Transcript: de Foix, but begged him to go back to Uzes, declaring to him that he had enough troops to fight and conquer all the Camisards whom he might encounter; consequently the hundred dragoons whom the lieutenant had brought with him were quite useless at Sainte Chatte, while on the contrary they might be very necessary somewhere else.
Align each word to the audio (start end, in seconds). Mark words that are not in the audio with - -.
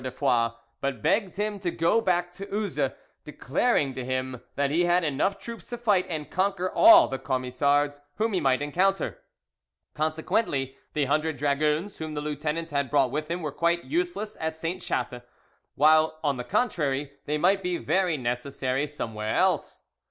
de 0.01 0.09
Foix, 0.09 0.53
but 0.79 1.03
begged 1.03 1.35
him 1.35 1.59
to 1.59 1.69
go 1.69 2.01
back 2.01 2.33
to 2.33 2.47
Uzes, 2.47 2.95
declaring 3.23 3.93
to 3.93 4.03
him 4.03 4.41
that 4.55 4.71
he 4.71 4.85
had 4.85 5.03
enough 5.03 5.37
troops 5.37 5.67
to 5.67 5.77
fight 5.77 6.07
and 6.09 6.31
conquer 6.31 6.71
all 6.71 7.07
the 7.07 7.19
Camisards 7.19 7.99
whom 8.15 8.33
he 8.33 8.39
might 8.39 8.63
encounter; 8.63 9.21
consequently 9.93 10.75
the 10.93 11.05
hundred 11.05 11.37
dragoons 11.37 11.97
whom 11.99 12.15
the 12.15 12.21
lieutenant 12.21 12.71
had 12.71 12.89
brought 12.89 13.11
with 13.11 13.29
him 13.29 13.43
were 13.43 13.51
quite 13.51 13.83
useless 13.85 14.35
at 14.41 14.57
Sainte 14.57 14.81
Chatte, 14.81 15.21
while 15.75 16.17
on 16.23 16.37
the 16.37 16.43
contrary 16.43 17.11
they 17.25 17.37
might 17.37 17.61
be 17.61 17.77
very 17.77 18.17
necessary 18.17 18.87
somewhere 18.87 19.35
else. 19.35 19.83